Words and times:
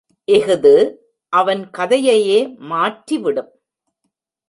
இஃது 0.27 0.75
அவன் 1.33 1.69
கதையையே 1.69 2.39
மாற்றிவிடும். 2.69 3.51